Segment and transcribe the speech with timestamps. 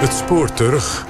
[0.00, 1.06] Het spoor terug.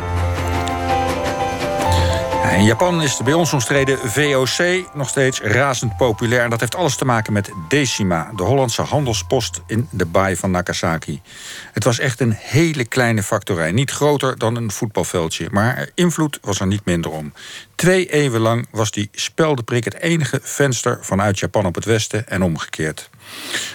[2.57, 6.43] In Japan is de bij ons omstreden VOC nog steeds razend populair.
[6.43, 10.51] En dat heeft alles te maken met Decima, de Hollandse handelspost in de baai van
[10.51, 11.21] Nagasaki.
[11.73, 13.73] Het was echt een hele kleine factorij.
[13.73, 15.49] Niet groter dan een voetbalveldje.
[15.51, 17.33] Maar invloed was er niet minder om.
[17.75, 22.43] Twee eeuwen lang was die speldeprik het enige venster vanuit Japan op het westen en
[22.43, 23.11] omgekeerd.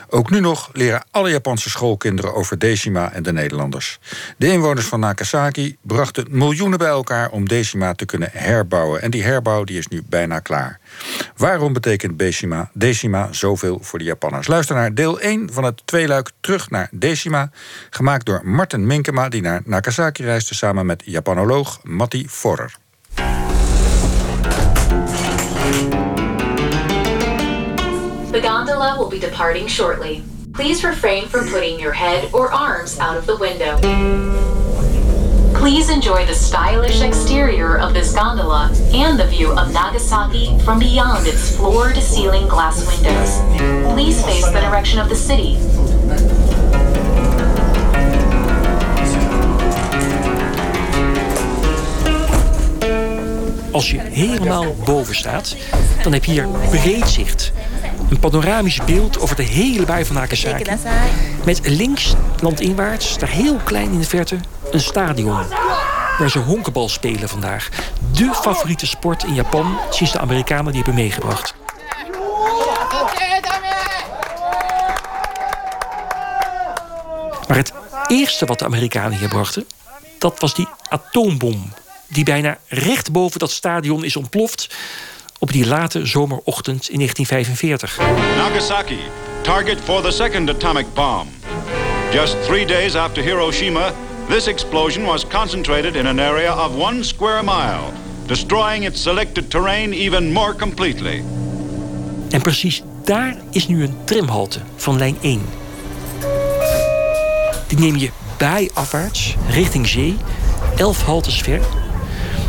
[0.09, 3.99] Ook nu nog leren alle Japanse schoolkinderen over Decima en de Nederlanders.
[4.37, 9.01] De inwoners van Nagasaki brachten miljoenen bij elkaar om Decima te kunnen herbouwen.
[9.01, 10.79] En die herbouw die is nu bijna klaar.
[11.35, 14.47] Waarom betekent Decima, Decima zoveel voor de Japanners?
[14.47, 17.49] Luister naar deel 1 van het tweeluik Terug naar Decima.
[17.89, 22.84] Gemaakt door Martin Minkema, die naar Nagasaki reisde samen met Japanoloog Matti Forrer.
[28.35, 30.21] The gondola will be departing shortly.
[30.53, 33.77] Please refrain from putting your head or arms out of the window.
[35.57, 41.25] Please enjoy the stylish exterior of this gondola and the view of Nagasaki from beyond
[41.25, 43.39] its floor to ceiling glass windows.
[43.93, 45.55] Please face the direction of the city.
[53.71, 55.55] Als je helemaal boven staat,
[56.03, 57.53] dan heb je hier breed zicht.
[58.09, 60.63] Een panoramisch beeld over de hele baai van Nagasaki.
[61.45, 64.39] Met links, landinwaarts, daar heel klein in de verte,
[64.71, 65.43] een stadion.
[66.17, 67.69] Waar ze honkebal spelen vandaag.
[68.11, 71.55] De favoriete sport in Japan sinds de Amerikanen die hebben meegebracht.
[77.47, 77.73] Maar het
[78.07, 79.65] eerste wat de Amerikanen hier brachten,
[80.19, 81.73] dat was die atoombom.
[82.07, 84.75] Die bijna recht boven dat stadion is ontploft
[85.39, 87.99] op die late zomerochtend in 1945.
[88.37, 88.99] Nagasaki,
[89.41, 91.27] target for the second atomic bomb.
[92.11, 93.93] Just three days after Hiroshima,
[94.29, 97.91] this explosion was concentrated in an area of one square mile,
[98.25, 101.23] destroying its selected terrain even more completely.
[102.29, 105.41] En precies daar is nu een tramhalte van lijn 1.
[107.67, 110.17] Die neem je bijafwaarts richting zee,
[110.77, 111.59] 11 haltes ver.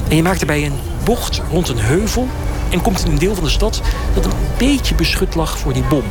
[0.09, 2.29] En je maakt erbij een bocht rond een heuvel
[2.71, 3.81] en komt in een deel van de stad
[4.15, 6.05] dat een beetje beschut lag voor die bom.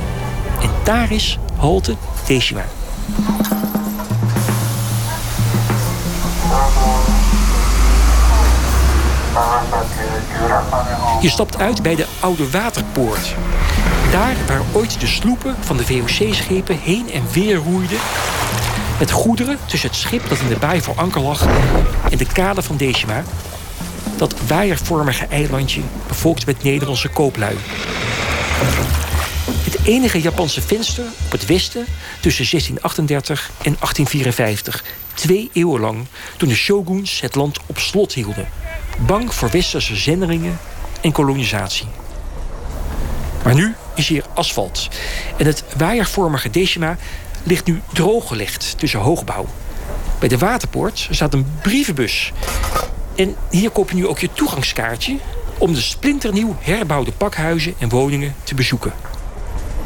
[0.62, 1.96] En daar is halte
[2.28, 2.66] Decima.
[11.22, 13.36] Je stapt uit bij de Oude Waterpoort.
[14.12, 17.98] Daar waar ooit de sloepen van de VOC-schepen heen en weer roeiden.
[19.00, 21.46] Met goederen tussen het schip dat in de baai voor anker lag
[22.12, 23.24] en de kade van Decima.
[24.18, 27.56] Dat waaiervormige eilandje bevolkt met Nederlandse kooplui.
[29.64, 31.86] Het enige Japanse venster op het westen
[32.22, 34.84] tussen 1638 en 1854.
[35.14, 36.06] Twee eeuwen lang
[36.38, 38.48] toen de shoguns het land op slot hielden.
[39.06, 40.60] Bang voor westerse zenderingen
[41.02, 41.88] en kolonisatie.
[43.44, 44.88] Maar nu is hier asfalt.
[45.38, 46.98] En het waaiervormige Decima
[47.44, 49.46] ligt nu drooggelegd tussen hoogbouw.
[50.20, 52.32] Bij de waterpoort staat een brievenbus.
[53.16, 55.18] En hier koop je nu ook je toegangskaartje...
[55.58, 58.94] om de splinternieuw herbouwde pakhuizen en woningen te bezoeken.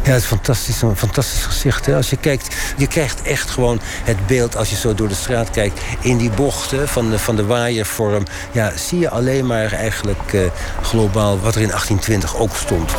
[0.04, 1.86] Ja, het is fantastisch, een fantastisch gezicht.
[1.86, 1.96] Hè?
[1.96, 5.50] Als je kijkt, je krijgt echt gewoon het beeld als je zo door de straat
[5.50, 5.82] kijkt.
[6.02, 8.24] In die bochten van de, van de waaiervorm.
[8.52, 10.42] Ja, zie je alleen maar eigenlijk uh,
[10.82, 12.92] globaal wat er in 1820 ook stond.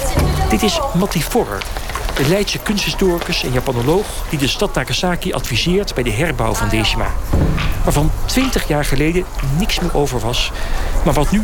[0.50, 1.62] Dit is Matti Forrer,
[2.22, 4.06] de Leidse kunsthistoricus en Japanoloog...
[4.28, 7.06] die de stad Nagasaki adviseert bij de herbouw van Decima.
[7.84, 9.25] Waarvan 20 jaar geleden
[9.58, 10.53] niks meer over was...
[11.04, 11.42] maar wat nu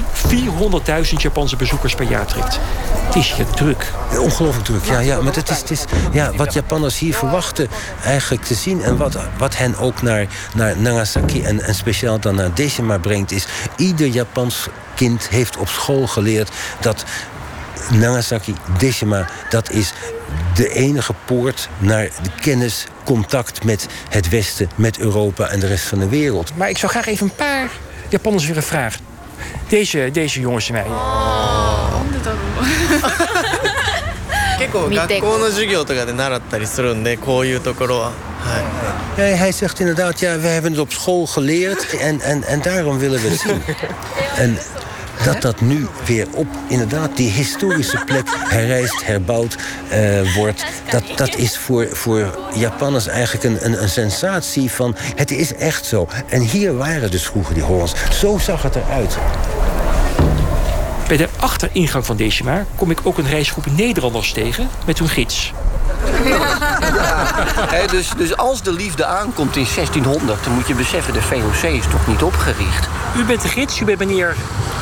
[1.07, 2.59] 400.000 Japanse bezoekers per jaar trekt.
[3.07, 3.93] Het is hier druk.
[4.19, 4.99] Ongelooflijk druk, ja.
[4.99, 7.69] ja maar het is, het is ja, wat Japanners hier verwachten
[8.05, 8.83] eigenlijk te zien...
[8.83, 13.33] en wat, wat hen ook naar, naar Nagasaki en, en speciaal dan naar Decima brengt...
[13.33, 16.51] is ieder Japans kind heeft op school geleerd
[16.81, 17.05] dat
[17.90, 19.94] Nagasaki, Decima, dat is
[20.56, 25.86] de enige poort naar de kennis, contact met het Westen, met Europa en de rest
[25.86, 26.52] van de wereld.
[26.56, 27.70] Maar ik zou graag even een paar
[28.10, 29.02] Japanners willen vragen.
[29.68, 30.86] Deze, deze jongens en mij.
[30.86, 31.72] Oh.
[34.62, 38.12] 結構学校の授業とかで習ったりするんでこういうところは。
[39.18, 43.22] Ja, hij zegt inderdaad, ja, we hebben het op school geleerd en, en, en daarom willen
[43.22, 43.62] we het zien.
[44.36, 44.58] En
[45.25, 49.57] dat dat nu weer op inderdaad die historische plek herrijst, herbouwd
[49.93, 50.65] uh, wordt.
[50.91, 55.85] Dat, dat is voor, voor Japanners eigenlijk een, een, een, sensatie van het is echt
[55.85, 56.09] zo.
[56.29, 57.95] En hier waren dus vroeger die Hollands.
[58.21, 59.19] Zo zag het eruit.
[61.09, 65.53] Bij de achteringang van Decima kom ik ook een reisgroep Nederlanders tegen met hun gids.
[67.75, 71.71] Hè, dus, dus als de liefde aankomt in 1600, dan moet je beseffen, de VOC
[71.71, 72.89] is toch niet opgericht.
[73.17, 74.76] U bent de gids, u bent meneer Eh,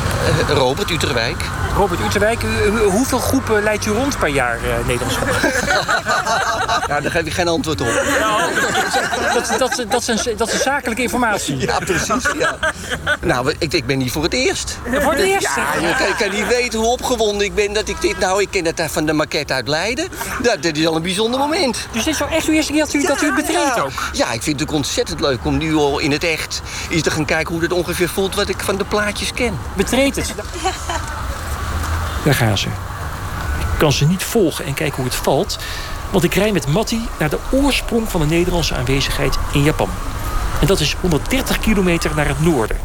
[0.49, 1.45] Robert Uterwijk.
[1.77, 2.43] Robert Uterwijk.
[2.91, 5.19] Hoeveel groepen leidt u rond per jaar, eh Nederlands?
[6.87, 7.87] Ja, daar geef ik geen antwoord op.
[9.35, 11.57] dat, dat, dat, is een, dat is een zakelijke informatie.
[11.59, 12.27] Ja, precies.
[12.39, 12.59] Ja.
[13.21, 14.79] Nou, ik, ik ben hier voor het eerst.
[15.01, 15.49] Voor het eerst?
[15.57, 18.19] Ja, je kan, kan niet weten hoe opgewonden ik ben dat ik dit...
[18.19, 20.09] Nou, ik ken het van de maquette uit Leiden.
[20.43, 21.87] Dat, dat is al een bijzonder moment.
[21.93, 23.83] Dus dit is wel echt uw eerste keer dat u, dat u het betreedt ja.
[23.83, 24.11] ook?
[24.13, 26.63] Ja, ik vind het ontzettend leuk om nu al in het echt...
[26.91, 29.59] eens te gaan kijken hoe het ongeveer voelt wat ik van de plaatjes ken.
[29.77, 30.35] Betreed het.
[32.25, 32.67] Daar gaan ze.
[33.59, 35.59] Ik kan ze niet volgen en kijken hoe het valt.
[36.11, 39.89] Want ik rij met Matti naar de oorsprong van de Nederlandse aanwezigheid in Japan.
[40.61, 42.77] En dat is 130 kilometer naar het noorden.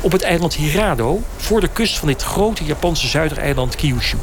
[0.00, 4.16] Op het eiland Hirado, voor de kust van dit grote Japanse zuidereiland Kyushu.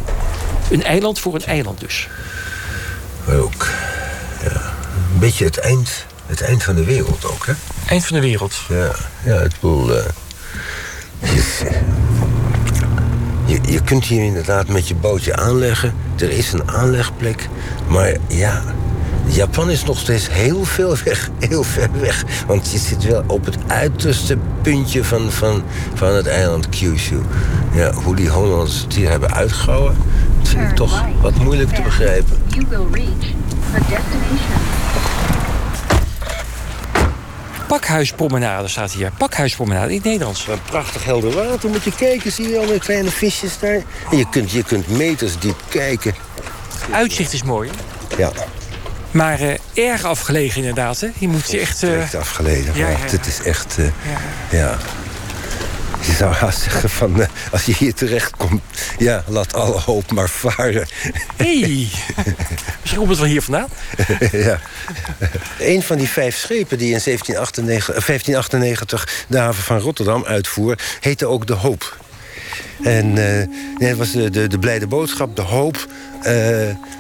[0.70, 2.08] Een eiland voor een eiland dus.
[3.26, 3.68] Maar ook,
[4.44, 4.62] ja,
[5.14, 7.54] een beetje het eind, het eind van de wereld ook, hè?
[7.88, 8.62] Eind van de wereld.
[8.70, 8.92] Ja,
[9.24, 9.98] ja het wil.
[9.98, 10.06] eh,
[13.66, 15.94] je, kunt hier inderdaad met je bootje aanleggen.
[16.18, 17.50] Er is een aanlegplek.
[17.88, 18.62] Maar ja,
[19.26, 21.30] Japan is nog steeds heel veel weg.
[21.40, 22.24] Heel ver weg.
[22.48, 25.64] Want je zit wel op het uiterste puntje van, van,
[25.94, 27.20] van het eiland Kyushu.
[27.74, 29.98] Ja, hoe die Hollanders het hier hebben uitgehouden,
[30.40, 32.38] dat vind ik toch wat moeilijk te begrijpen.
[32.48, 33.20] You will reach
[33.74, 34.74] the destination.
[37.80, 39.12] Pakhuispromenade staat hier.
[39.18, 40.48] Pakhuispromenade in het Nederlands.
[40.48, 41.70] Een prachtig helder water.
[41.70, 43.82] Moet je kijken, zie je al die kleine visjes daar?
[44.12, 46.16] En je kunt, je kunt meters diep kijken.
[46.92, 47.70] Uitzicht is mooi.
[47.70, 48.18] hè?
[48.18, 48.32] Ja,
[49.12, 51.00] Maar eh, erg afgelegen inderdaad.
[51.00, 51.08] Hè?
[51.18, 51.80] Je moet je echt...
[51.80, 52.74] direct afgeleden.
[52.76, 52.98] ja, Ja, ja.
[52.98, 53.86] Het is echt, eh,
[54.52, 54.78] ja.
[56.06, 58.62] Je zou haast zeggen van, eh, als je hier terecht komt...
[58.98, 60.88] ja, laat alle hoop maar varen.
[61.36, 61.90] Hey.
[62.82, 63.70] Misschien komt het wel hier vandaan.
[64.32, 64.60] ja.
[65.60, 70.80] Een van die vijf schepen die in 1798, eh, 1598 de haven van Rotterdam uitvoer...
[71.00, 71.98] heette ook De Hoop.
[72.84, 75.88] En nee, het was de, de, de blijde boodschap, de hoop,
[76.22, 76.36] eh,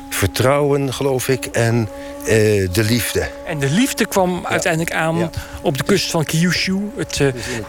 [0.09, 1.89] vertrouwen, geloof ik, en
[2.25, 2.27] eh,
[2.71, 3.29] de liefde.
[3.47, 5.29] En de liefde kwam uiteindelijk aan Ja.
[5.61, 6.79] op de kust van Kyushu.
[6.97, 7.21] Het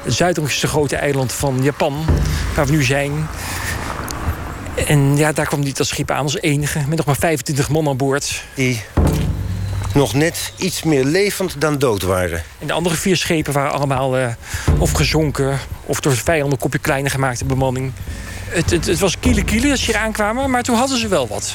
[0.06, 2.04] zuidelijkste grote eiland van Japan.
[2.54, 3.12] Waar we nu zijn.
[4.86, 6.78] En ja, daar kwam die, schip aan als enige.
[6.88, 8.42] Met nog maar 25 man aan boord.
[8.54, 8.82] Die
[9.94, 12.42] nog net iets meer levend dan dood waren.
[12.58, 14.28] En de andere vier schepen waren allemaal eh,
[14.78, 15.58] of gezonken...
[15.84, 17.92] of door vijanden een kopje kleiner gemaakte bemanning.
[18.48, 21.28] Het, het, het was kiele kiele als ze hier aankwamen, maar toen hadden ze wel
[21.28, 21.54] wat.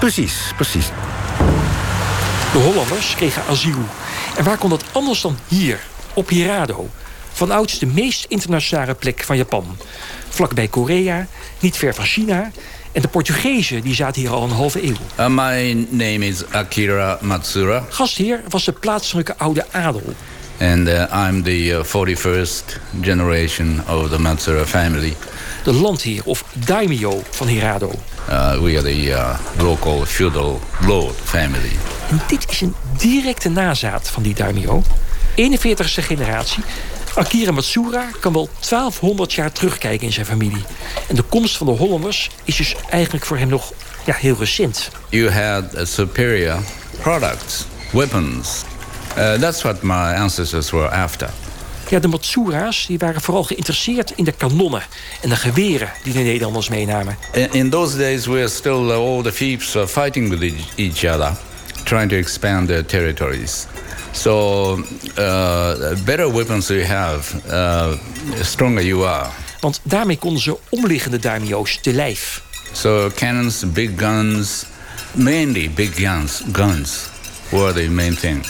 [0.00, 0.86] Precies, precies.
[2.52, 3.84] De Hollanders kregen asiel.
[4.36, 5.80] En waar kon dat anders dan hier,
[6.14, 6.88] op Hirado?
[7.32, 9.76] Vanouds de meest internationale plek van Japan.
[10.28, 11.26] Vlakbij Korea,
[11.58, 12.50] niet ver van China.
[12.96, 14.94] En de Portugezen die zaten hier al een halve eeuw.
[15.20, 20.02] Uh, my name is Akira Matsura, Gastheer was de plaatselijke oude adel.
[20.60, 25.14] and uh, I'm the uh, 41st generation of the Matsura family.
[25.64, 27.90] De landheer of daimyo van Hirado.
[28.28, 31.76] Uh, we are the uh, local feudal lord family.
[32.10, 34.82] En dit is een directe nazaat van die daimyo.
[35.30, 36.62] 41ste generatie.
[37.16, 40.64] Akira Matsura kan wel 1200 jaar terugkijken in zijn familie.
[41.08, 43.72] En de komst van de Hollanders is dus eigenlijk voor hem nog
[44.04, 44.90] ja, heel recent.
[45.08, 46.58] You had a superior
[47.00, 48.62] products, weapons.
[49.18, 51.30] Uh, that's what my ancestors were after.
[51.88, 54.82] Ja, de Matsura's die waren vooral geïnteresseerd in de kanonnen
[55.20, 57.16] en de geweren die de Nederlanders meenamen.
[57.32, 61.04] In, in those days, we were still uh, all the fiefs uh, fighting with each
[61.04, 61.32] other,
[61.84, 63.66] trying to expand their territories.
[64.16, 64.78] So,
[65.18, 67.92] uh, better weapons you have, uh,
[68.42, 69.28] stronger you are.
[69.60, 72.42] Want daarmee konden ze omliggende daimyo's te lijf.
[72.72, 74.64] So, cannons, big guns,
[75.12, 77.08] mainly big guns, guns
[77.48, 78.46] were the main thing.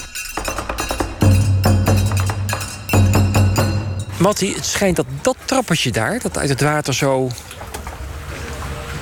[4.18, 7.30] Matti, het schijnt dat dat trappetje daar, dat uit het water zo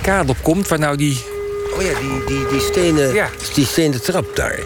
[0.03, 1.25] kade op komt, waar nou die...
[1.77, 3.29] Oh ja, die, die, die, stenen, Ja.
[3.55, 4.59] die stenen trap daar.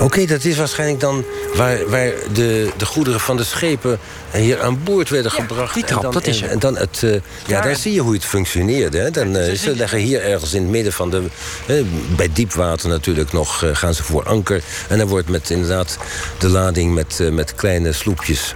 [0.00, 1.24] Oké, dat is waarschijnlijk dan
[1.54, 3.98] waar, waar de, de goederen van de schepen
[4.32, 5.74] hier aan boord werden gebracht.
[5.74, 7.60] die trap, en dan, dat is en, en dan het, eh, ja, Ja.
[7.60, 8.98] daar zie je hoe het functioneerde.
[8.98, 9.10] Hè.
[9.10, 11.22] Dan, eh, ze leggen hier ergens in het midden van de...
[11.66, 11.76] eh,
[12.16, 14.62] bij diepwater natuurlijk nog eh, gaan ze voor anker.
[14.88, 15.98] En dan wordt met inderdaad
[16.38, 18.54] de lading met, eh, met kleine sloepjes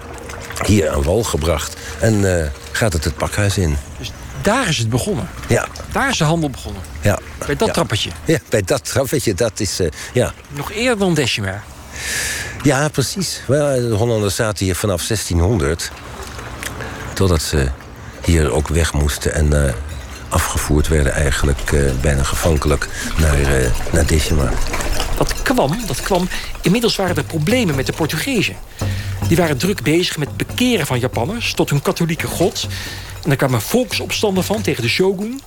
[0.67, 1.77] hier aan wal gebracht.
[2.01, 3.77] En eh, gaat het het pakhuis in.
[3.99, 4.11] Dus
[4.49, 5.29] daar is het begonnen.
[5.49, 6.83] Ja, Daar is de handel begonnen.
[7.01, 7.19] ja.
[7.47, 7.73] Bij dat ja.
[7.75, 8.11] trappetje.
[8.25, 9.81] Ja, bij dat trappetje, dat is...
[9.81, 10.33] eh, ja.
[10.49, 11.63] Nog eerder dan Decima.
[12.63, 13.41] Ja, precies.
[13.47, 15.91] Wel, de Hollanders zaten hier vanaf 1600.
[17.15, 17.69] Totdat ze
[18.25, 19.35] hier ook weg moesten.
[19.35, 19.73] En eh,
[20.29, 22.89] afgevoerd werden eigenlijk eh, bijna gevankelijk
[23.19, 23.37] naar,
[23.93, 24.53] naar.
[25.17, 26.29] Dat kwam, dat kwam.
[26.63, 28.57] Inmiddels waren er problemen met de Portugezen.
[29.29, 32.67] Die waren druk bezig met het bekeren van Japanners tot hun katholieke god.
[33.25, 35.41] En er kwamen volksopstanden van tegen de shogun...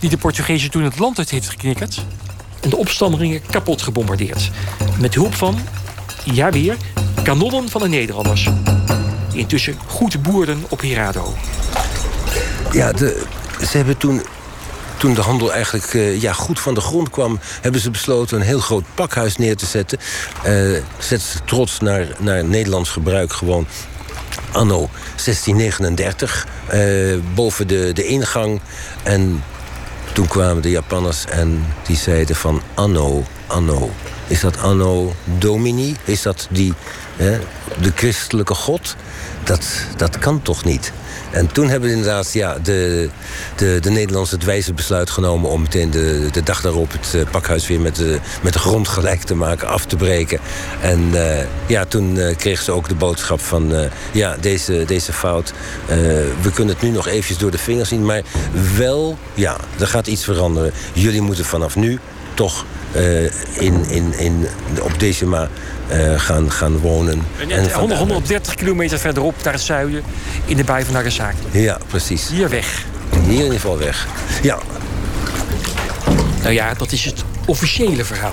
[0.00, 2.04] die de Portugezen toen het land uit heeft geknikkerd...
[2.60, 4.50] en de opstandelingen kapot gebombardeerd.
[5.00, 5.58] Met hulp van,
[6.24, 6.76] ja weer,
[7.22, 8.48] kanonnen van de Nederlanders.
[9.30, 11.34] Die intussen goed boerden op Hirado.
[12.72, 14.22] Ja, ze hebben toen,
[14.96, 17.38] toen de handel eigenlijk eh, ja, goed van de grond kwam...
[17.60, 19.98] hebben ze besloten een heel groot pakhuis neer te zetten.
[20.42, 23.66] Eh zetten ze trots naar, naar Nederlands gebruik gewoon
[24.52, 24.88] anno
[25.24, 26.46] 1639...
[26.68, 28.60] eh, boven de, de ingang.
[29.02, 29.42] En
[30.12, 33.90] toen kwamen de Japanners en die zeiden van anno, anno.
[34.28, 35.96] Is dat anno domini?
[36.04, 36.74] Is dat die,
[37.16, 37.38] hè,
[37.80, 38.96] de christelijke god?
[39.44, 39.66] Dat,
[39.96, 40.92] dat kan toch niet?
[41.30, 43.08] En toen hebben inderdaad ja, de,
[43.56, 45.50] de, de Nederlanders het wijze besluit genomen...
[45.50, 48.88] om meteen de, de dag daarop het eh, pakhuis weer met de, met de grond
[48.88, 50.40] gelijk te maken, af te breken.
[50.80, 53.90] En eh, ja, toen eh, kregen ze ook de boodschap van...
[54.12, 55.52] ja, deze, deze fout,
[56.40, 58.04] we kunnen het nu nog eventjes door de vingers zien...
[58.04, 58.22] maar
[58.76, 60.72] wel, ja, er gaat iets veranderen.
[60.92, 61.98] Jullie moeten vanaf nu
[62.34, 63.24] toch eh,
[63.60, 64.46] in, in, in,
[64.80, 65.48] op Decima
[65.88, 67.26] eh, gaan, gaan wonen.
[67.40, 70.02] En En 100, 130 kilometer verderop naar het zuiden...
[70.44, 71.36] in de baai van Nagasaki.
[71.50, 72.28] Ja, precies.
[72.28, 72.84] Hier weg.
[73.10, 74.06] Hier in ieder geval weg.
[74.42, 74.58] Ja,
[76.42, 78.32] Nou ja, dat is het officiële verhaal.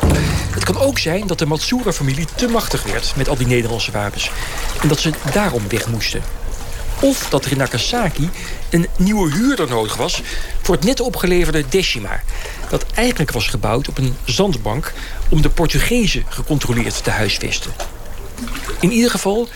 [0.49, 3.13] Het kan ook zijn dat de Matsura-familie te machtig werd...
[3.15, 4.31] met al die Nederlandse wapens.
[4.81, 6.21] En dat ze daarom weg moesten.
[6.99, 8.29] Of dat er in Nagasaki
[8.69, 10.21] een nieuwe huurder nodig was...
[10.61, 12.21] voor het net opgeleverde Decima.
[12.69, 14.93] Dat eigenlijk was gebouwd op een zandbank...
[15.29, 17.71] om de Portugezen gecontroleerd te huisvesten.
[18.79, 19.49] In ieder geval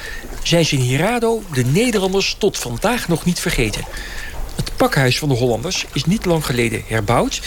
[0.44, 3.86] zijn ze in Hirado de Nederlanders tot vandaag nog niet vergeten.
[4.56, 7.42] Het pakhuis van de Hollanders is niet lang geleden herbouwd.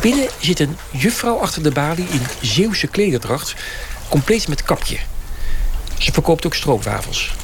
[0.00, 3.54] Binnen zit een juffrouw achter de balie in Zeeuwse klederdracht...
[4.08, 4.98] compleet met kapje.
[5.98, 7.34] Ze verkoopt ook stroopwafels.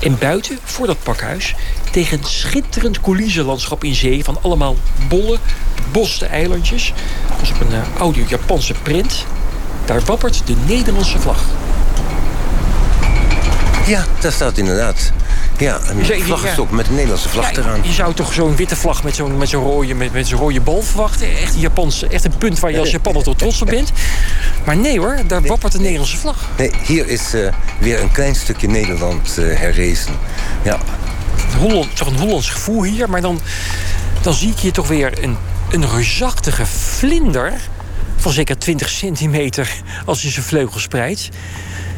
[0.00, 1.54] En buiten, voor dat pakhuis,
[1.94, 4.24] tegen een schitterend coulissenlandschap in zee...
[4.24, 4.76] van allemaal
[5.08, 5.38] bolle,
[5.92, 6.92] boste eilandjes...
[7.40, 9.24] als op een eh, oude Japanse print...
[9.84, 11.44] daar wappert de Nederlandse vlag.
[13.86, 15.12] ja daar staat inderdaad.
[15.58, 16.74] Ja, een zei- vlaggenstok ja.
[16.76, 17.80] met een Nederlandse vlag Ja, eraan.
[17.82, 20.60] Je zou toch zo'n witte vlag met zo'n met zo'n rode, met, met zo'n rode
[20.60, 21.36] bol verwachten.
[21.36, 23.92] Echt, Japanse, echt een punt waar je als Japaner toch trots op bent.
[24.64, 26.36] Maar nee hoor, daar wappert de Nederlandse vlag.
[26.56, 30.12] Nee, hier is eh, weer een klein stukje Nederland eh herrezen.
[30.62, 30.78] Ja,
[31.54, 33.10] Holland, toch een Hollands gevoel hier.
[33.10, 33.40] Maar dan,
[34.22, 35.36] dan zie ik hier toch weer een,
[35.70, 37.52] een reusachtige vlinder...
[38.16, 39.70] van zeker 20 centimeter
[40.04, 41.28] als hij zijn vleugels spreidt.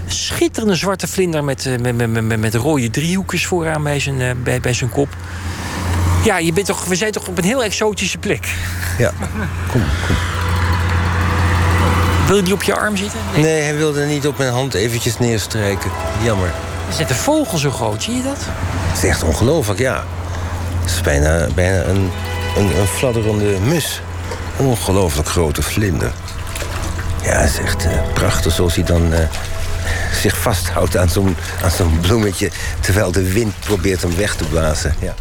[0.06, 4.30] Schitterende zwarte vlinder met, eh, met, met, met, met rode driehoekjes vooraan bij zijn, eh,
[4.42, 5.08] bij, bij zijn kop.
[6.24, 8.48] Ja, je bent toch, we zijn toch op een heel exotische plek.
[8.98, 9.12] ja.
[9.70, 10.16] Kom, kom.
[12.26, 13.18] Wil je niet op je arm zitten?
[13.36, 15.90] Nee, hij wilde niet op mijn hand eventjes neerstrijken.
[16.22, 16.52] Jammer.
[16.88, 18.38] Is net een vogel zo groot, zie je dat?
[18.96, 20.04] Het is echt ongelooflijk, ja.
[20.80, 22.10] Het is bijna, bijna een,
[22.56, 24.00] een, een fladderende mus.
[24.58, 26.12] Een ongelooflijk grote vlinder.
[27.22, 29.20] Ja, het is echt eh, prachtig zoals hij dan eh,
[30.12, 32.50] zich vasthoudt aan zo'n aan zo'n bloemetje...
[32.80, 34.94] terwijl de wind probeert hem weg te blazen.
[34.98, 35.14] Ja.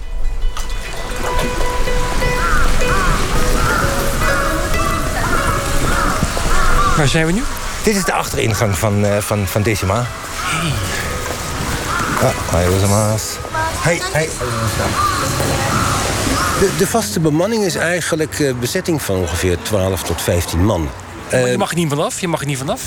[6.98, 7.44] Waar zijn we nu?
[7.84, 10.06] Dit is de achteringang van, eh, van, van Decima.
[12.22, 13.38] Ah, hi, Rosemaas.
[13.86, 14.30] Hey, hey.
[16.60, 20.90] De, de vaste bemanning is eigenlijk eh, bezetting van ongeveer 12 tot 15 man.
[21.32, 22.82] Maar je mag er niet vanaf, je mag er niet vanaf.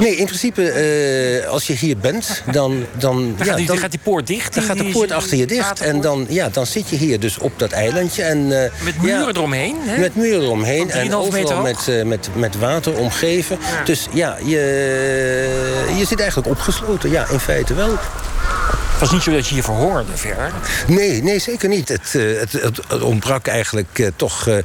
[0.00, 2.84] Nee, in principe, eh, als je hier bent, dan...
[2.98, 4.54] Dan, Dan, gaat, die, dan gaat die poort dicht.
[4.54, 5.80] dan die- gaat de die- poort achter je dicht.
[5.80, 8.22] En dan, ja, dan zit je hier dus op dat eilandje.
[8.22, 9.76] En, eh, Met muren ja, eromheen.
[9.80, 9.98] Hè?
[9.98, 10.90] Met muren eromheen.
[10.90, 13.58] Van 3,5 En overal met, met, met water omgeven.
[13.84, 14.58] Dus ja, je,
[15.98, 17.10] je zit eigenlijk opgesloten.
[17.10, 17.98] Ja, in feite wel.
[19.04, 20.52] Was niet zo dat je hier verhongerde verder.
[20.86, 21.88] Nee, nee, zeker niet.
[21.88, 24.56] Het, eh, het, het, ontbrak eigenlijk eh, toch eh,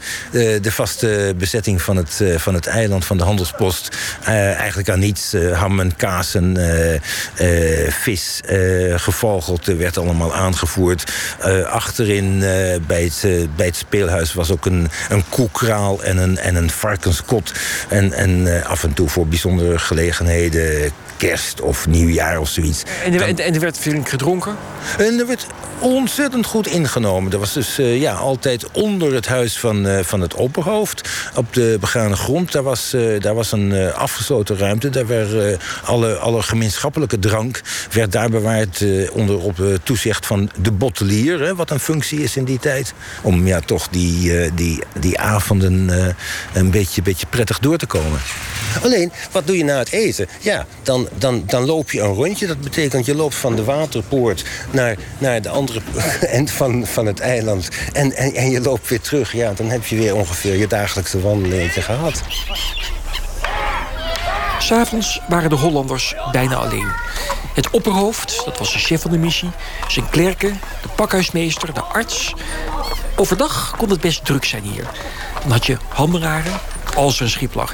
[0.61, 3.97] de vaste bezetting van het, van het eiland, van de handelspost.
[4.23, 5.33] eigenlijk aan niets.
[5.33, 6.57] Eh, ham en kaas en
[7.89, 8.41] vis,
[8.95, 11.11] gevogelte werd allemaal aangevoerd.
[11.65, 12.39] Achterin
[12.87, 17.51] bij, het, bij het speelhuis was ook een, een koekraal en een, en een varkenskot.
[17.89, 22.83] En, en af en toe voor bijzondere gelegenheden kerst of nieuwjaar of zoiets.
[23.05, 24.28] En er, en, en er werd flink gedronken.
[24.97, 25.47] En er werd
[25.79, 27.31] ontzettend goed ingenomen.
[27.31, 31.09] Er was dus eh, ja, altijd onder het huis van, eh, van het opperhoofd...
[31.35, 34.89] op de begane grond, daar was, eh, daar was een afgesloten ruimte.
[34.89, 38.85] Daar werd alle, alle gemeenschappelijke drank werd daar bewaard...
[39.11, 42.93] onder op toezicht van de bottelier, hè, wat een functie is in die tijd.
[43.21, 45.89] Om ja, toch die, die, die avonden
[46.53, 48.19] een beetje, beetje prettig door te komen.
[48.83, 50.27] Alleen, wat doe je na het eten?
[50.39, 52.47] Ja, dan, dan, dan loop je een rondje.
[52.47, 55.68] Dat betekent, je loopt van de waterpoort naar, naar de andere
[56.21, 57.69] eind van, van het eiland.
[57.93, 59.33] En, en, en je loopt weer terug.
[59.33, 62.21] Ja, dan heb je weer ongeveer je dagelijkse wandelingetje gehad.
[64.59, 66.87] S'avonds waren de Hollanders bijna alleen.
[67.53, 69.49] Het opperhoofd, dat was de chef van de missie,
[69.87, 72.33] zijn klerken, de pakhuismeester, de arts.
[73.15, 74.83] Overdag kon het best druk zijn hier.
[75.41, 76.59] Dan had je handelaren,
[76.95, 77.73] als een schip lag.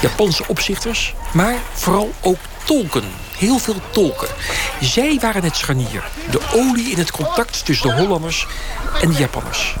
[0.00, 3.04] Japanse opzichters, maar vooral ook tolken.
[3.36, 4.28] Heel veel tolken.
[4.80, 8.46] Zij waren het scharnier, de olie in het contact tussen de Hollanders
[9.00, 9.76] en de Japanners.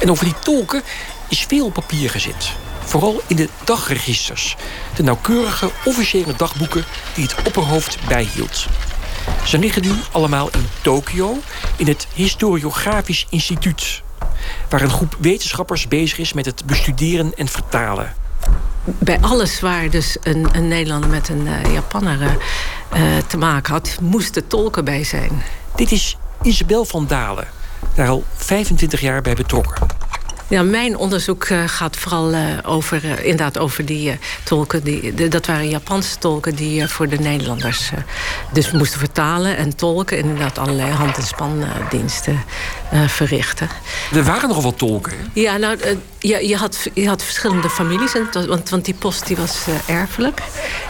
[0.00, 0.82] En over die tolken
[1.28, 2.52] is veel papier gezet.
[2.84, 4.56] Vooral in de dagregisters.
[4.96, 6.84] De nauwkeurige officiële dagboeken
[7.14, 8.66] die het opperhoofd bijhield.
[9.44, 11.38] Ze liggen nu allemaal in Tokio
[11.76, 14.02] in het Historiografisch Instituut.
[14.68, 18.14] Waar een groep wetenschappers bezig is met het bestuderen en vertalen.
[18.98, 23.72] Bij alles waar dus een, een Nederlander met een eh, Japanner eh, eh, te maken
[23.72, 25.42] had, moesten tolken bij zijn.
[25.74, 27.48] Dit is Isabel van Dalen,
[27.94, 29.86] daar al 25 jaar bij betrokken.
[30.48, 34.82] Ja, mijn onderzoek eh, gaat vooral eh, over, eh, inderdaad over die tolken.
[34.84, 37.90] Die, de- dat waren Japanse tolken die voor de Nederlanders
[38.52, 40.16] dus moesten vertalen en tolken.
[40.18, 42.42] En inderdaad allerlei hand- en spandiensten
[43.06, 43.68] verrichten.
[44.14, 45.12] Er waren nogal wat tolken.
[45.12, 45.40] hè?
[45.40, 48.14] Ja, nou, eh, je, je, had, je had verschillende families.
[48.14, 50.40] En want, want die post die was erfelijk.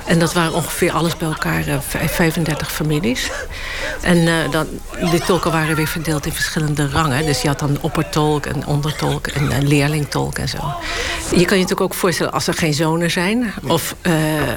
[0.07, 3.31] En dat waren ongeveer alles bij elkaar eh, vij- 35 families.
[4.01, 4.67] En dan,
[5.11, 7.27] die tolken waren weer verdeeld in verschillende rangen.
[7.27, 10.75] Dus je had dan oppertolk en ondertolk en een leerlingtolk en zo.
[11.31, 13.53] Je kan je natuurlijk ook voorstellen als er geen zonen zijn...
[13.67, 14.13] of eh,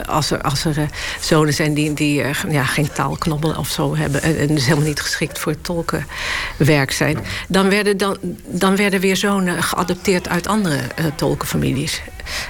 [0.08, 0.84] als er, als er eh,
[1.20, 4.24] zonen zijn die, die eh, ja, geen taalknobbel of zo hebben...
[4.24, 7.18] en, dus helemaal niet geschikt voor tolkenwerk zijn...
[7.48, 10.80] dan werden, dan, dan werden weer zonen geadopteerd uit andere
[11.16, 12.02] tolkenfamilies.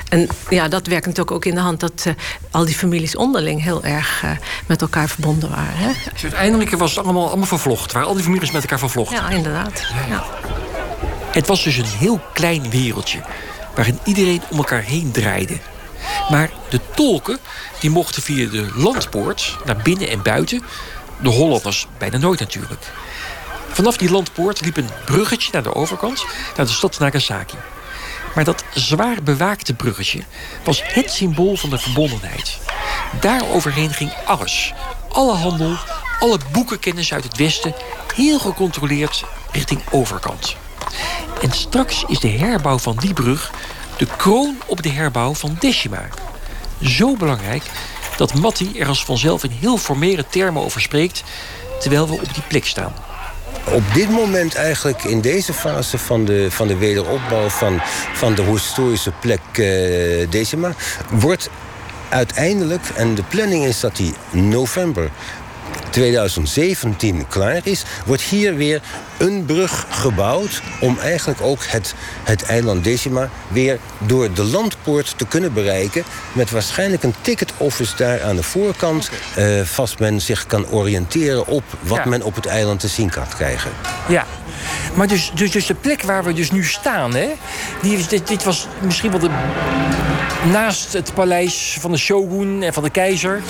[0.10, 1.80] En ja, dat werkt natuurlijk ook in de hand...
[1.80, 2.06] dat
[2.52, 4.24] al die families onderling heel erg
[4.66, 5.78] met elkaar verbonden waren.
[5.78, 5.92] Hè?
[6.14, 7.94] Dus uiteindelijk was het allemaal, allemaal vervlochten.
[7.94, 9.16] Waren al die families met elkaar vervlochten.
[9.16, 9.84] Ja, inderdaad.
[10.10, 10.24] Ja.
[11.32, 13.22] Het was dus een heel klein wereldje.
[13.76, 15.58] Waarin iedereen om elkaar heen draaide.
[16.30, 17.40] Maar de tolken
[17.80, 20.64] die mochten via de landpoort naar binnen en buiten.
[21.22, 22.92] De Hollanders bijna nooit natuurlijk.
[23.72, 27.58] Vanaf die landpoort liep een bruggetje naar de overkant, naar de stad Nagasaki.
[28.36, 30.24] Maar dat zwaar bewaakte bruggetje
[30.64, 32.60] was het symbool van de verbondenheid.
[33.20, 34.74] Daar overheen ging alles.
[35.10, 35.78] Alle handel,
[36.20, 37.74] alle boekenkennis uit het Westen,
[38.16, 40.56] heel gecontroleerd richting overkant.
[41.42, 43.52] En straks is de herbouw van die brug
[43.98, 46.08] de kroon op de herbouw van Decima.
[46.82, 47.64] Zo belangrijk
[48.18, 51.24] dat Matti er als vanzelf in heel formele termen over spreekt,
[51.80, 52.94] terwijl we op die plek staan.
[53.64, 57.82] Op dit moment eigenlijk in deze fase van de, van de wederopbouw van,
[58.14, 60.74] van de historische plek eh, Decima...
[61.10, 61.50] wordt
[62.10, 65.10] uiteindelijk, en de planning is dat die november
[65.92, 67.84] 2017 klaar is...
[68.06, 68.82] wordt hier weer
[69.18, 73.30] een brug gebouwd om eigenlijk ook het, het eiland Decima...
[73.48, 76.04] weer door de landpoort te kunnen bereiken...
[76.34, 79.10] met waarschijnlijk een ticket office daar aan de voorkant...
[79.36, 82.06] eh, vast men zich kan oriënteren op wat Ja.
[82.06, 83.72] men op het eiland te zien kan krijgen.
[84.08, 84.26] Ja,
[84.94, 87.30] maar dus, dus, dus de plek waar we dus nu staan, hè,
[87.82, 89.30] die, dit was misschien wel de.
[90.52, 93.42] Naast het paleis van de shogun en van de keizer.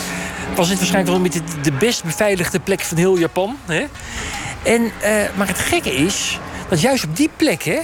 [0.56, 3.58] Was dit waarschijnlijk wel met de, de best beveiligde plek van heel Japan.
[3.66, 3.86] Hè?
[4.64, 7.80] En, eh, maar het gekke is dat juist op die plek, hè,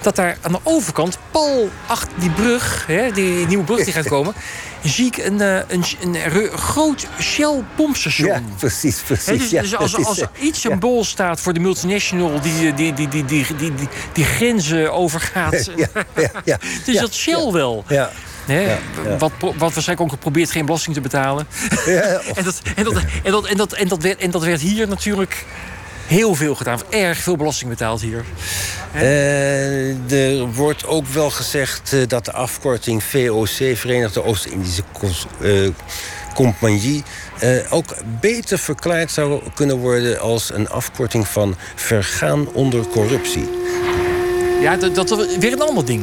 [0.00, 4.08] dat daar aan de overkant, pal achter die brug, hè, die nieuwe brug die gaat
[4.16, 4.34] komen,
[4.82, 8.28] zie ik een, eh, een, een, re- groot Shell-pompstation.
[8.28, 9.38] Ja, precies, precies.
[9.38, 13.08] Dus, ja, dus als, als eh, iets symbool staat voor de multinational die, die, die,
[13.08, 15.70] die, die, die, die, die grenzen overgaat.
[15.76, 15.86] Ja,
[16.44, 17.84] ja, is Ja, dat Shell wel.
[17.88, 18.10] Ja.
[18.46, 19.16] Hè, Ja, ja.
[19.18, 21.46] Wat, waarschijnlijk ook probeert geen belasting te betalen.
[21.86, 22.00] Ja,
[22.34, 24.88] en, dat, en, dat, en, dat, en, dat, en, dat werd, en dat werd hier
[24.88, 25.44] natuurlijk
[26.06, 26.78] heel veel gedaan.
[26.90, 28.24] Erg veel belasting betaald hier.
[28.92, 34.82] Eh, er wordt ook wel gezegd eh, dat de afkorting VOC, Verenigde Oost-Indische
[35.40, 35.68] eh,
[36.34, 37.02] Compagnie,
[37.70, 43.48] ook beter verklaard zou kunnen worden als een afkorting van vergaan onder corruptie.
[44.64, 46.02] Ja, dat, dat was weer een ander ding.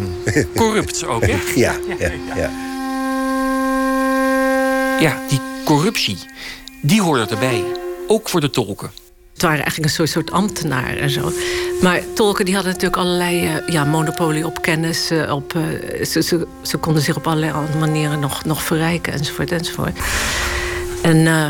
[0.55, 1.37] Corrupt ook, hè?
[1.55, 2.49] Ja, ja, ja.
[4.99, 6.17] Ja, die corruptie,
[6.81, 7.63] die hoorde erbij.
[8.07, 8.91] Ook voor de tolken.
[9.33, 11.31] het waren eigenlijk een soort, soort ambtenaren en zo.
[11.81, 15.09] Maar tolken die hadden natuurlijk allerlei eh, ja, monopolie op kennis.
[15.11, 19.13] eh, op, eh, ze, ze, ze konden zich op allerlei andere manieren nog, nog verrijken
[19.13, 19.99] enzovoort enzovoort.
[21.01, 21.47] En eh,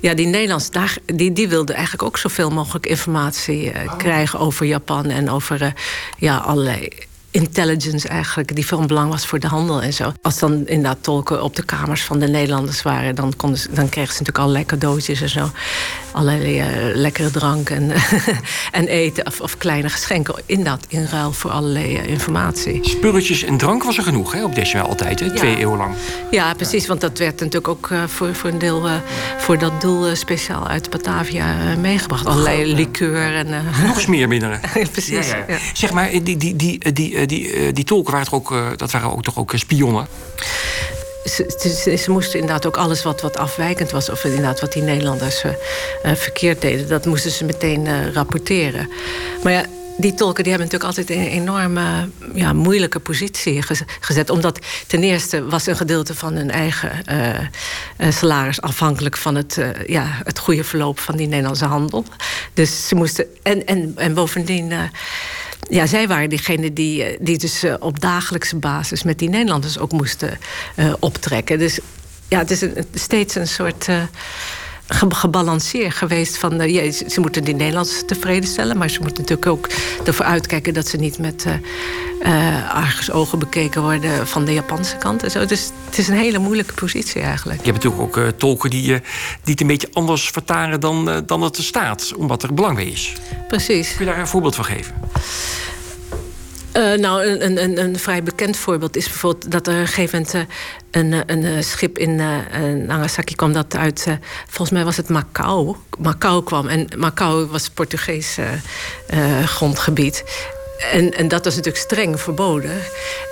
[0.00, 4.66] ja, die Nederlands, daar, die, die wilden eigenlijk ook zoveel mogelijk informatie eh, krijgen over
[4.66, 5.70] Japan en over eh,
[6.18, 6.88] ja, allerlei
[7.32, 10.12] intelligence eigenlijk, die van belang was voor de handel en zo.
[10.22, 13.88] Als dan inderdaad tolken op de kamers van de Nederlanders waren, dan, konden ze, dan
[13.88, 15.50] kregen ze natuurlijk allerlei cadeautjes en zo.
[16.12, 17.92] Allerlei eh, lekkere drank en,
[18.72, 20.34] en eten of, of kleine geschenken.
[20.46, 22.78] Inderdaad, in ruil voor allerlei eh, informatie.
[22.82, 25.34] Spulletjes en drank was er genoeg hè, op Decima altijd, hè?
[25.34, 25.94] twee eeuwen lang.
[26.30, 28.88] Ja, precies, want dat werd natuurlijk ook eh, voor, voor een deel
[29.38, 32.26] voor dat doel speciaal uit Batavia meegebracht.
[32.26, 33.64] Allerlei liqueur en.
[33.86, 34.60] Nog smeermiddelen.
[34.92, 35.28] precies.
[35.28, 35.44] Ja.
[35.48, 35.58] ja.
[35.72, 38.66] Zeg maar, die, die, die, die, die, die, eh, die tolken waren toch ook, eh,
[38.76, 40.06] dat waren ook toch ook eh, spionnen?
[41.24, 45.42] Ze, ze, moesten inderdaad ook alles wat, wat afwijkend was, of inderdaad wat die Nederlanders
[45.42, 45.50] eh,
[46.02, 48.90] eh, verkeerd deden, dat moesten ze meteen eh, rapporteren.
[49.42, 49.64] Maar ja.
[49.96, 54.30] Die tolken die hebben natuurlijk altijd een enorme ja, moeilijke positie gez- gezet.
[54.30, 57.46] Omdat ten eerste was een gedeelte van hun eigen eh, eh,
[58.12, 62.04] salaris afhankelijk van het, eh, ja, het goede verloop van die Nederlandse handel.
[62.54, 63.26] Dus ze moesten.
[63.42, 64.72] En, en, en bovendien.
[64.72, 64.78] eh,
[65.68, 69.78] ja, zij waren diegene die, eh, die dus eh, op dagelijkse basis met die Nederlanders
[69.78, 70.38] ook moesten
[70.74, 71.58] eh, optrekken.
[71.58, 71.78] Dus
[72.28, 73.88] ja, het is steeds een soort
[74.94, 76.60] gebalanceerd geweest van...
[76.60, 78.78] Uh, ja, ze, moeten die Nederlanders tevreden stellen...
[78.78, 79.68] maar ze moeten natuurlijk ook
[80.04, 80.74] ervoor uitkijken...
[80.74, 81.46] dat ze niet met
[82.22, 85.22] uh, argusogen bekeken worden van de Japanse kant.
[85.22, 85.44] En zo.
[85.44, 87.64] Dus het is een hele moeilijke positie eigenlijk.
[87.64, 89.00] Je hebt natuurlijk ook tolken die, die
[89.44, 92.12] het een beetje anders vertaren dan, dan het staat...
[92.16, 93.12] omdat er belang bij is.
[93.48, 93.96] Precies.
[93.96, 94.94] Kun je daar een voorbeeld van geven?
[96.76, 100.34] Uh, nou, een, een, een, vrij bekend voorbeeld is bijvoorbeeld dat er een gegeven moment
[100.34, 100.42] uh,
[100.90, 102.16] een, een, schip in
[102.86, 104.06] Nagasaki kwam dat uit,
[104.46, 105.76] volgens mij was het Macau.
[105.98, 108.38] Macau kwam en Macau was Portugees
[109.44, 110.24] grondgebied.
[110.90, 112.76] En, en, dat was natuurlijk streng verboden.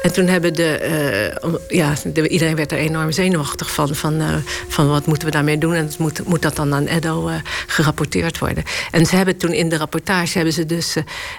[0.03, 1.33] En toen hebben de.
[1.45, 3.95] Uh, ja, de, iedereen werd er enorm zenuwachtig van.
[3.95, 4.35] Van, uh,
[4.69, 5.75] van wat moeten we daarmee doen?
[5.75, 7.35] En moet, moet dat dan aan Edo uh,
[7.67, 8.65] gerapporteerd worden?
[8.91, 10.97] En ze hebben toen in de rapportage hebben ze dus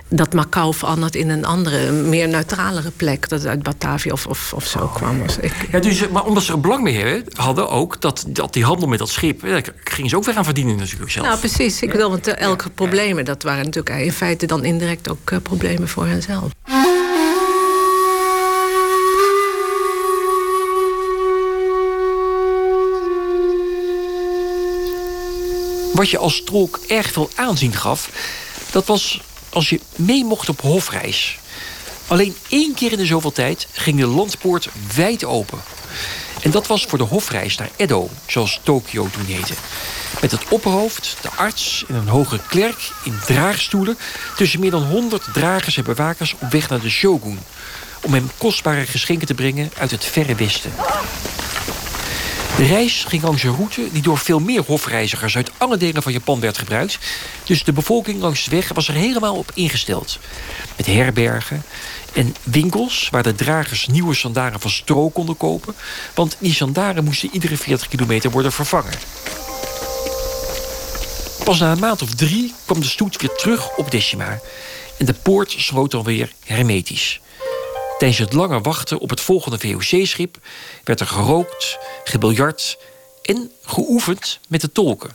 [0.07, 3.29] dat Macau veranderd in een andere, meer neutralere plek.
[3.29, 5.21] Dat uit Batavia of, of, of zo oh, kwam.
[5.21, 8.63] Dus ik, ja, dus, maar omdat ze er belang mee hadden ook dat, dat die
[8.63, 9.41] handel met dat schip.
[9.41, 11.25] Daar gingen ze ook weer aan verdienen, natuurlijk zelf.
[11.25, 11.81] Nou, precies.
[11.81, 16.00] Ik bedoel, want elke problemen, dat waren natuurlijk in feite dan indirect ook problemen voor
[16.07, 16.51] henzelf.
[25.93, 28.09] Wat je als tolk erg veel aanzien gaf,
[28.71, 31.39] dat was als je mee mocht op hofreis.
[32.07, 35.59] Alleen één keer in de zoveel tijd ging de landpoort wijd open.
[36.41, 39.53] En dat was voor de hofreis naar Edo, zoals Tokio toen heette.
[40.21, 43.97] Met het opperhoofd, de arts en een hoge klerk in draagstoelen...
[44.35, 47.39] tussen meer dan 100 dragers en bewakers op weg naar de shogun...
[48.01, 50.71] om hem kostbare geschenken te brengen uit het verre westen.
[52.61, 55.35] De reis ging langs een route die door veel meer hofreizigers...
[55.35, 56.97] uit alle delen van Japan werd gebruikt.
[57.43, 60.19] Dus de bevolking langs de weg was er helemaal op ingesteld.
[60.77, 61.63] Met herbergen
[62.13, 65.75] en winkels waar de dragers nieuwe sandalen van stro konden kopen.
[66.13, 68.93] Want die sandalen moesten iedere 40 kilometer worden vervangen.
[71.43, 74.39] Pas na een maand of drie kwam de stoet weer terug op Decima.
[74.97, 77.21] En de poort sloot dan weer hermetisch.
[78.01, 80.37] Tijdens het lange wachten op het volgende VOC-schip...
[80.83, 82.77] werd er gerookt, gebiljard
[83.21, 85.09] en geoefend met de tolken.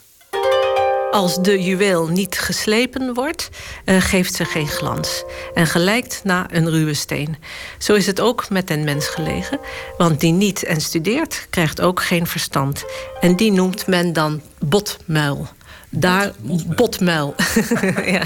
[1.11, 3.49] Als de juweel niet geslepen wordt,
[3.85, 7.37] uh, geeft ze geen glans en gelijkt na een ruwe steen.
[7.79, 9.61] Zo is het ook met den mens gelegen,
[9.99, 12.85] want die niet en studeert, krijgt ook geen verstand.
[13.20, 15.49] En die noemt men dan botmuil.
[15.90, 16.33] Daar,
[16.77, 17.35] botmuil.
[18.05, 18.22] ja.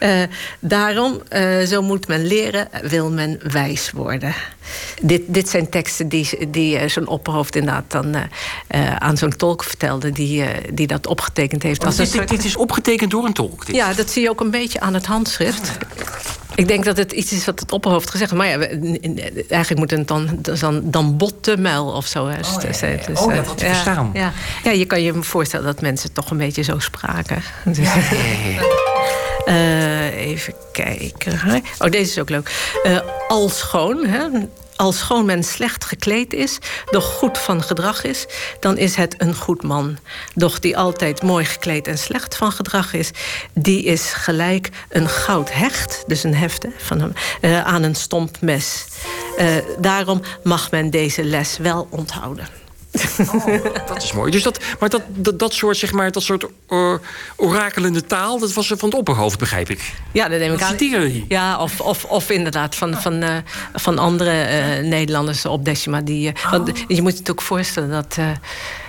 [0.00, 0.28] uh,
[0.60, 4.34] daarom, uh, zo moet men leren, wil men wijs worden.
[5.02, 8.16] Dit, dit zijn teksten die, die uh, zo'n opperhoofd inderdaad dan
[8.98, 10.10] aan zo'n tolk vertelde...
[10.10, 11.84] Die, die dat opgetekend heeft.
[11.84, 13.66] Als dit, dit, is opgetekend door een tolk?
[13.66, 13.74] Dit.
[13.76, 15.70] Ja, dat zie je ook een beetje aan het handschrift.
[16.58, 18.32] Ik denk dat het iets is wat het opperhoofd gezegd.
[18.32, 18.58] Maar ja,
[19.48, 22.26] eigenlijk moet het dan, dan, dan bottenmuil of zo.
[22.26, 22.38] Hè.
[22.40, 22.96] Oh, ja, ja.
[23.06, 24.10] Dus, oh, dat had ik verstaan.
[24.14, 24.32] Ja.
[24.62, 27.42] ja, je kan je voorstellen dat mensen toch een beetje zo spraken.
[27.64, 27.96] Dus, ja,
[29.46, 31.62] uh, even kijken.
[31.78, 32.80] Oh, deze is ook leuk.
[32.84, 34.26] Uh, al schoon, hè.
[34.76, 36.58] Als schoon men slecht gekleed is,
[36.90, 38.26] doch goed van gedrag is,
[38.60, 39.98] dan is het een goed man.
[40.34, 43.10] Doch die altijd mooi gekleed en slecht van gedrag is,
[43.52, 47.94] die is gelijk een goud hecht, dus een heft hè, van hem, uh, aan een
[47.94, 48.86] stomp mes.
[49.38, 52.67] Uh, daarom mag men deze les wel onthouden.
[53.86, 54.30] Dat is mooi.
[54.30, 56.92] Dus dat, maar dat, dat, dat soort, zeg maar, dat soort uh,
[57.36, 59.92] orakelende taal, dat was van het opperhoofd, begrijp ik.
[60.12, 60.76] Ja, dat neem ik aan.
[61.28, 63.36] Ja, of, of, of inderdaad van, van, eh,
[63.74, 66.00] van andere eh, Nederlanders op Decima.
[66.00, 68.16] Die, eh, want je moet je het ook voorstellen dat.
[68.18, 68.30] eh,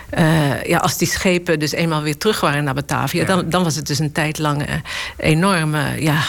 [0.10, 3.76] eh, ja, als die schepen dus eenmaal weer terug waren naar Batavia, dan, dan was
[3.76, 4.76] het dus een tijd lang eh,
[5.18, 5.76] enorm.
[5.76, 6.20] eh, ja,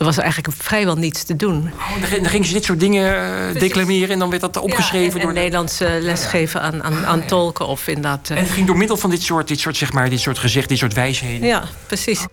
[0.00, 1.70] er was eigenlijk vrijwel niets te doen.
[1.78, 3.14] Oh, dan, ging- dan gingen ze dit soort dingen
[3.54, 5.28] eh, declameren en dan werd dat opgeschreven en, door.
[5.28, 8.30] en Nederlands eh, lesgeven aan, aan, aan tolken of inderdaad.
[8.30, 10.38] eh, En het ging door middel van dit soort, dit soort, zeg maar, dit soort
[10.38, 11.46] gezegd, dit soort wijsheden.
[11.48, 12.24] Ja, precies.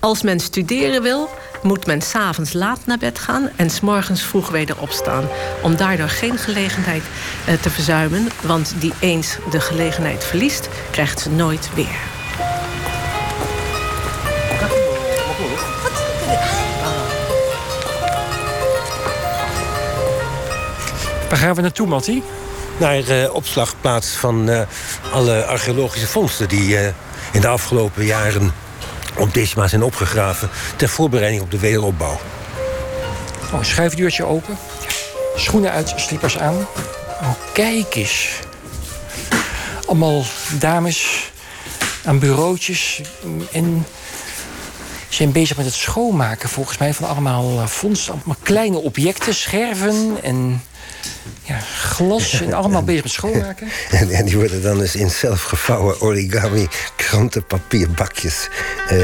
[0.00, 1.28] Als men studeren wil,
[1.62, 5.24] moet men s'avonds laat naar bed gaan en s'morgens vroeg weder opstaan.
[5.62, 7.02] Om daardoor geen gelegenheid
[7.46, 12.14] eh, te verzuimen, want die eens de gelegenheid verliest, krijgt ze nooit weer.
[21.28, 22.22] Waar gaan we naartoe, Mattie?
[22.76, 24.60] Naar eh, opslagplaats van eh,
[25.12, 26.92] alle archeologische vondsten die eh,
[27.32, 28.52] in de afgelopen jaren
[29.16, 32.20] op Decima zijn opgegraven ter voorbereiding op de wederopbouw.
[33.52, 34.58] Oh, schuifdeurtje open.
[35.36, 36.66] Schoenen uit, slippers aan.
[37.20, 38.28] Oh, kijk eens.
[39.86, 40.24] Allemaal
[40.58, 41.30] dames
[42.04, 43.00] aan bureautjes.
[43.52, 43.86] En
[45.08, 48.12] zijn bezig met het schoonmaken, volgens mij, van allemaal vondsten.
[48.12, 50.62] Allemaal kleine objecten, scherven en
[51.42, 52.40] ja, glas.
[52.40, 53.68] En allemaal bezig met schoonmaken.
[53.90, 58.48] En, en die worden dan dus in zelfgevouwen origami krantenpapierbakjes
[58.88, 58.98] eh,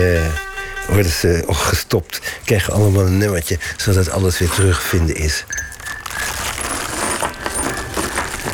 [0.88, 2.20] worden ze gestopt.
[2.44, 5.44] Krijgen allemaal een nummertje, zodat alles weer terugvinden is.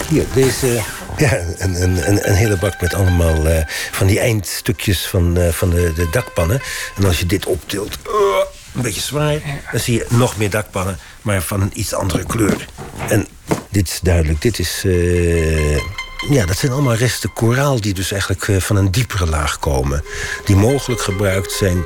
[0.09, 0.83] Hier, deze.
[1.17, 5.49] Ja, een, een, een, een hele bak met allemaal eh, van die eindstukjes van, eh,
[5.49, 6.61] van de, de dakpannen.
[6.97, 7.99] En als je dit optilt,
[8.79, 12.69] een beetje zwaar, dan zie je nog meer dakpannen, maar van een iets andere kleur.
[13.09, 13.27] En
[13.71, 14.83] dit is duidelijk, dit is.
[14.85, 15.77] eh,
[16.31, 20.05] ja, dat zijn allemaal resten koraal die dus eigenlijk eh, van een diepere laag komen.
[20.45, 21.85] Die mogelijk gebruikt zijn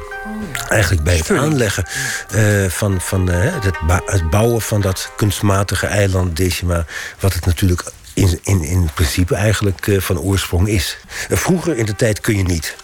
[0.69, 1.87] eigenlijk bij het aanleggen
[2.31, 6.85] eh, van, van het, bouwen van dat kunstmatige eiland Decima.
[7.21, 10.99] Wat het natuurlijk in, in, in principe eigenlijk van oorsprong is.
[11.31, 12.77] Vroeger in de tijd kun je niet.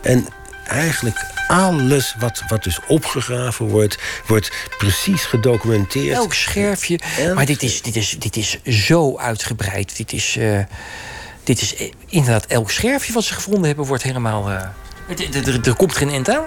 [0.00, 0.28] En
[0.66, 1.16] eigenlijk
[1.48, 6.16] alles wat, wat dus opgegraven wordt, wordt precies gedocumenteerd.
[6.16, 6.98] Elk scherfje.
[7.34, 9.96] Maar dit is, dit, is, dit is zo uitgebreid.
[9.96, 10.58] Dit is, eh,
[11.44, 14.50] dit is eh, inderdaad elk scherfje wat ze gevonden hebben, wordt helemaal.
[14.50, 16.44] eh, er- komt geen end aan.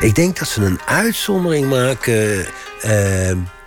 [0.00, 2.46] Ik denk dat ze een uitzondering maken.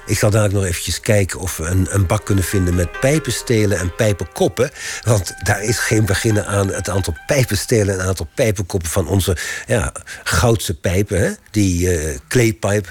[0.06, 3.78] Ik zal dadelijk nog eventjes kijken of we een, een bak kunnen vinden met pijpenstelen
[3.78, 4.72] en pijpenkoppen.
[5.04, 9.38] Want daar is geen beginnen aan het aantal pijpenstelen en het aantal pijpenkoppen van onze
[9.68, 9.92] ja,
[10.24, 11.38] goudse pijpen.
[11.52, 12.82] Die uh,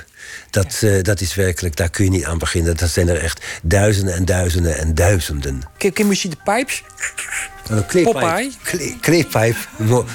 [0.51, 2.77] dat, eh, dat is werkelijk, daar kun je niet aan beginnen.
[2.77, 5.62] Dat zijn er echt duizenden en duizenden en duizenden.
[5.77, 6.83] Ken, ken je de pipes?
[7.66, 8.53] Een eh, kleepijp.
[9.01, 9.57] Kleepijp.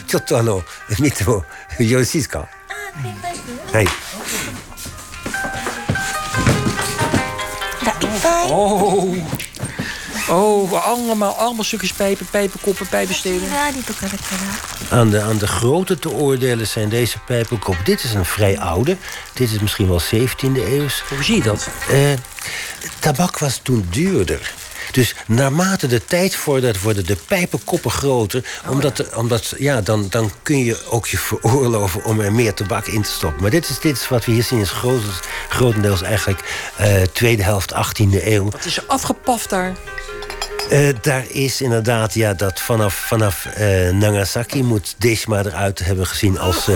[0.06, 0.64] Tot dan,
[0.98, 1.24] niet
[1.78, 2.50] Josiska.
[3.72, 3.88] Hey.
[8.58, 9.16] Oh.
[10.30, 13.50] Oh, allemaal, allemaal stukjes pijpen, pijpenkoppen, pijpenstelen.
[14.90, 17.76] Aan de, aan de grote te oordelen zijn deze pijpenkop.
[17.84, 18.98] Dit is een vrij oude.
[19.34, 20.88] Dit is misschien wel 17e eeuw.
[21.10, 21.70] Hoe zie je dat?
[21.90, 22.00] Eh,
[23.00, 24.54] tabak was toen duurder.
[24.92, 28.44] Dus naarmate de tijd vordert, worden de pijpenkoppen groter.
[28.70, 32.86] Omdat, er- omdat ja, dan, dan kun je ook je veroorloven om er meer tabak
[32.88, 33.42] in te stoppen.
[33.42, 35.02] Maar dit is, dit is wat we hier zien, is groot-
[35.50, 38.50] grotendeels eigenlijk eh, tweede helft 18e eeuw.
[38.52, 39.76] Het is afgepaft daar.
[40.70, 46.40] Eh, daar is inderdaad, ja, dat vanaf, vanaf eh, Nagasaki moet Deshima eruit hebben gezien
[46.40, 46.68] als,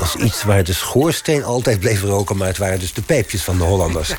[0.00, 3.58] als iets waar de schoorsteen altijd bleef roken, maar het waren dus de pijpjes van
[3.58, 4.14] de Hollanders.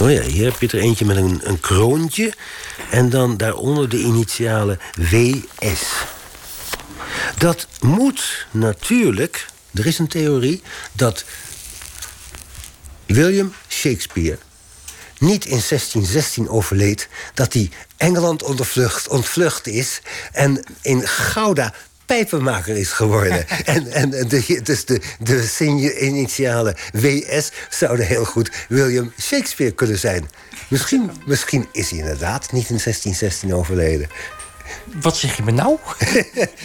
[0.00, 2.32] Oh ja, hier heb je er eentje met een, een kroontje
[2.90, 5.82] en dan daaronder de initialen WS.
[7.38, 11.24] Dat moet natuurlijk, er is een theorie dat
[13.06, 14.38] William Shakespeare
[15.18, 18.42] niet in 1616 overleed, dat hij Engeland
[19.08, 20.00] ontvlucht, is
[20.32, 21.74] en in Gouda
[22.08, 23.48] pijpenmaker is geworden.
[23.64, 30.28] en en de, dus de, de initialen WS zouden heel goed William Shakespeare kunnen zijn.
[30.68, 34.08] Misschien, misschien is hij inderdaad niet in 1616 overleden.
[35.00, 35.76] Wat zeg je me nou?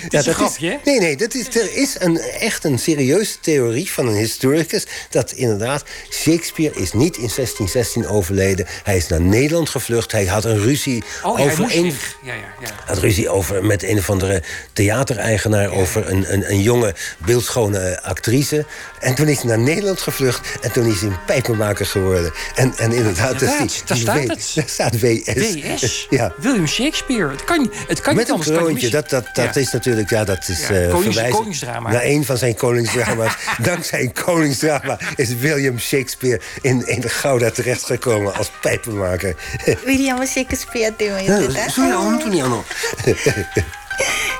[0.09, 0.77] Ja, is grapje, hè?
[0.83, 4.85] Nee, nee, dat is, er is een, echt een serieuze theorie van een historicus...
[5.09, 8.65] dat inderdaad, Shakespeare is niet in 1616 overleden.
[8.83, 10.11] Hij is naar Nederland gevlucht.
[10.11, 11.85] Hij had een ruzie Oh, ja, over een...
[12.23, 12.67] Ja, ja, ja.
[12.85, 15.69] had ruzie over met een of andere theatereigenaar...
[15.71, 18.65] over een, een, een jonge, beeldschone actrice.
[18.99, 20.47] En toen is hij naar Nederland gevlucht...
[20.61, 22.33] en toen is hij een pijpenmaker geworden.
[22.55, 24.51] En, en inderdaad, Ja, dat is die, daar staat W- het.
[24.55, 25.53] Daar staat WS.
[25.81, 26.07] WS?
[26.09, 26.33] Ja.
[26.37, 27.29] William Shakespeare.
[27.29, 30.09] Het kan, het met een kroontje, dat, dat, dat is natuurlijk...
[30.09, 31.91] Ja, dat is, ja, eh, koningsdrama.
[31.91, 33.35] Naar een van zijn koningsdrama's.
[33.57, 36.41] Dankzij een koningsdrama is William Shakespeare...
[36.61, 39.35] in, in Gouda terechtgekomen als pijpenmaker.
[39.85, 42.63] William Shakespeare deed je Zo, ja, toen niet aan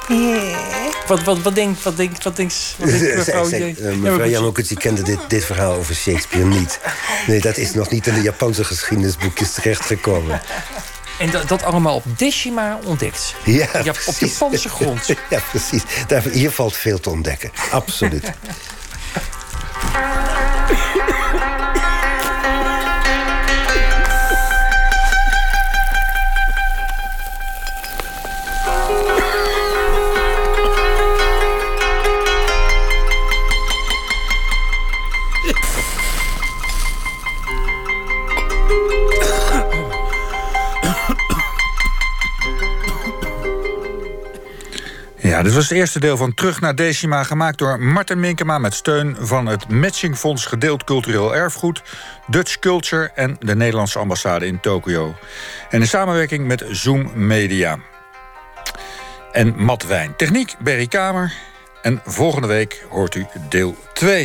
[1.08, 4.20] wat, wat, wat denkt wat denkt, wat denk, wat denk mevrouw...
[4.20, 6.80] Eh, Jan die mevrouw kende dit, dit verhaal over Shakespeare niet.
[7.28, 10.42] Nee, dat is nog niet in de Japanse geschiedenisboekjes terechtgekomen.
[11.24, 13.36] En dat, dat allemaal op Decima ontdekt.
[13.46, 14.16] Ja, Ja, op.
[14.20, 15.08] Japanse grond.
[15.30, 15.84] Ja, precies.
[16.08, 17.52] Daar, hier valt veel te ontdekken.
[17.72, 18.32] Absoluut.
[45.44, 47.24] Dit was het eerste deel van Terug naar Decima...
[47.24, 51.82] gemaakt door Martin Minkema met steun van het Matchingfonds Gedeeld Cultureel Erfgoed...
[52.28, 55.16] Dutch Culture en de Nederlandse ambassade in Tokio.
[55.70, 57.80] En in samenwerking met Zoom Media.
[59.32, 60.16] En Matt Wijn.
[60.16, 61.34] Techniek, Berry Kamer.
[61.82, 64.22] En volgende week hoort u deel 2.